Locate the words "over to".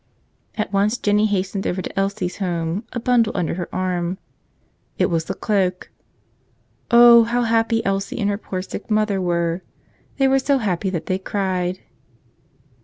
1.67-1.99